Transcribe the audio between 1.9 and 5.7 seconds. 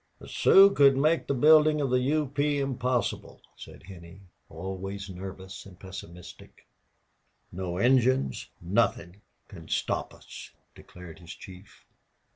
the U. P. impossible," said Henney, always nervous